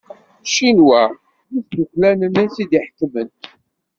[0.49, 1.15] Ccinwa d
[1.57, 3.29] izduklanen i tt-iḥekmen.